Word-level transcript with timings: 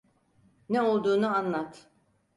Ne 0.69 0.81
olduğunu 0.81 1.27
anlat. 1.35 1.89